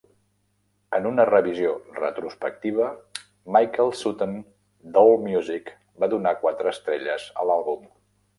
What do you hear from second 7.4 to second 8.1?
a l"àlbum.